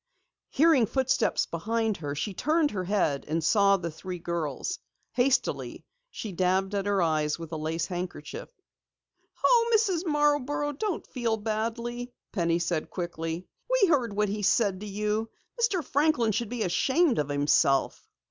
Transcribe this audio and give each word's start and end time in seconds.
Hearing 0.49 0.87
footsteps 0.87 1.45
behind 1.45 1.97
her, 1.97 2.15
she 2.15 2.33
turned 2.33 2.71
her 2.71 2.85
head 2.85 3.23
and 3.27 3.43
saw 3.43 3.77
the 3.77 3.91
three 3.91 4.17
girls. 4.17 4.79
Hastily, 5.11 5.85
she 6.09 6.31
dabbed 6.31 6.73
at 6.73 6.87
her 6.87 7.03
eyes 7.03 7.37
with 7.37 7.51
a 7.51 7.55
lace 7.57 7.85
handkerchief. 7.85 8.49
"Oh, 9.45 9.71
Mrs. 9.75 10.03
Marborough, 10.07 10.71
don't 10.73 11.05
feel 11.05 11.37
badly," 11.37 12.11
Penny 12.31 12.57
said 12.57 12.89
quickly. 12.89 13.45
"We 13.69 13.89
heard 13.89 14.11
what 14.13 14.29
he 14.29 14.41
said 14.41 14.79
to 14.79 14.87
you. 14.87 15.29
Mr. 15.61 15.85
Franklin 15.85 16.31
should 16.31 16.49
be 16.49 16.63
ashamed 16.63 17.19
of 17.19 17.29
himself." 17.29 18.07